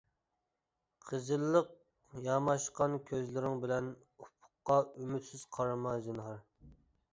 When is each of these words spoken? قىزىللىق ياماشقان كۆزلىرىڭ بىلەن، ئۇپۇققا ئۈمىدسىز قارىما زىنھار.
قىزىللىق 1.09 1.69
ياماشقان 2.29 2.97
كۆزلىرىڭ 3.11 3.61
بىلەن، 3.67 3.93
ئۇپۇققا 4.25 4.81
ئۈمىدسىز 4.89 5.47
قارىما 5.61 5.97
زىنھار. 6.11 6.45